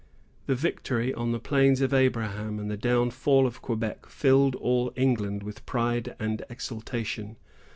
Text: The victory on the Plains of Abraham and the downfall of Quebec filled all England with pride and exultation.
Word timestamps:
The 0.47 0.55
victory 0.55 1.13
on 1.13 1.31
the 1.31 1.37
Plains 1.39 1.79
of 1.79 1.93
Abraham 1.93 2.57
and 2.57 2.71
the 2.71 2.75
downfall 2.75 3.45
of 3.45 3.61
Quebec 3.61 4.07
filled 4.07 4.55
all 4.55 4.91
England 4.95 5.43
with 5.43 5.63
pride 5.67 6.15
and 6.19 6.43
exultation. 6.49 7.35